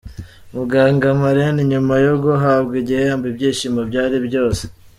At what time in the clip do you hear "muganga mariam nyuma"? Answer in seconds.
0.55-1.93